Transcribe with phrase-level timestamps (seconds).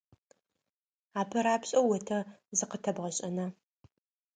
[1.21, 2.17] АпэрапшӀэу о тэ
[2.57, 3.45] зыкъытэбгъэшӀэна?